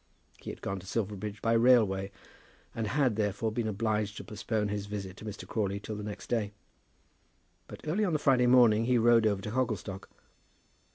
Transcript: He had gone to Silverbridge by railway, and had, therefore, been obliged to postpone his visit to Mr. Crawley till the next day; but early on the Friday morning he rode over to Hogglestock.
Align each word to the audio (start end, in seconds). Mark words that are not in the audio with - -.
He 0.39 0.49
had 0.49 0.63
gone 0.63 0.79
to 0.79 0.87
Silverbridge 0.87 1.43
by 1.43 1.53
railway, 1.53 2.11
and 2.73 2.87
had, 2.87 3.17
therefore, 3.17 3.51
been 3.51 3.67
obliged 3.67 4.17
to 4.17 4.23
postpone 4.23 4.69
his 4.69 4.87
visit 4.87 5.15
to 5.17 5.25
Mr. 5.25 5.47
Crawley 5.47 5.79
till 5.79 5.95
the 5.95 6.01
next 6.01 6.25
day; 6.25 6.53
but 7.67 7.81
early 7.87 8.03
on 8.03 8.13
the 8.13 8.17
Friday 8.17 8.47
morning 8.47 8.85
he 8.85 8.97
rode 8.97 9.27
over 9.27 9.43
to 9.43 9.51
Hogglestock. 9.51 10.09